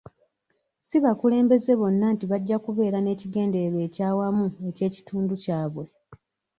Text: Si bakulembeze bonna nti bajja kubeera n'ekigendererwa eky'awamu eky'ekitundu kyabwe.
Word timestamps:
Si 0.85 0.95
bakulembeze 1.03 1.71
bonna 1.79 2.05
nti 2.13 2.25
bajja 2.31 2.57
kubeera 2.65 2.97
n'ekigendererwa 3.01 3.79
eky'awamu 3.87 4.45
eky'ekitundu 4.69 5.33
kyabwe. 5.43 5.85